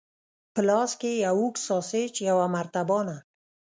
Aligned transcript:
په 0.53 0.61
لاس 0.69 0.91
کې 1.01 1.09
یې 1.13 1.21
یو 1.25 1.35
اوږد 1.41 1.61
ساسیج، 1.67 2.13
یوه 2.29 2.45
مرتبانه. 2.55 3.17